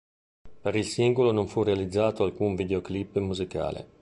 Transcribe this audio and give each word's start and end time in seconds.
Per 0.61 0.75
il 0.75 0.85
singolo 0.87 1.31
non 1.31 1.47
fu 1.47 1.61
realizzato 1.61 2.23
alcun 2.23 2.55
videoclip 2.55 3.19
musicale. 3.19 3.87